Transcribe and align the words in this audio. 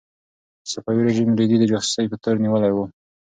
صفوي 0.71 1.01
رژیم 1.07 1.29
رېدی 1.39 1.57
د 1.59 1.63
جاسوسۍ 1.71 2.05
په 2.11 2.17
تور 2.23 2.35
نیولی 2.43 2.71
و. 2.73 2.77